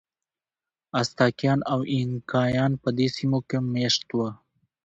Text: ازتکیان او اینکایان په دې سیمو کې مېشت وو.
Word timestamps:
ازتکیان 0.99 1.59
او 1.73 1.79
اینکایان 1.93 2.71
په 2.81 2.89
دې 2.97 3.07
سیمو 3.15 3.39
کې 3.49 3.57
مېشت 3.73 4.07
وو. 4.15 4.27